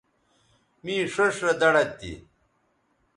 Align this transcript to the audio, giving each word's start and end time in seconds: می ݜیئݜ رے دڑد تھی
می 0.83 0.95
ݜیئݜ 1.13 1.35
رے 1.45 1.53
دڑد 1.61 1.89
تھی 1.99 2.13